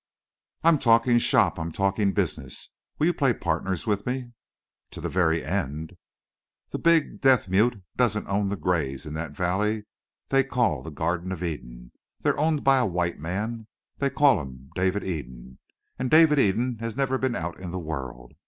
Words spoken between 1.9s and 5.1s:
business. Will you play partners with me?" "To the